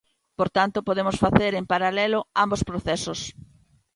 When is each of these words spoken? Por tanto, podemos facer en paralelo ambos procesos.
Por 0.37 0.49
tanto, 0.57 0.85
podemos 0.87 1.17
facer 1.23 1.51
en 1.55 1.65
paralelo 1.73 2.19
ambos 2.43 2.61
procesos. 2.69 3.19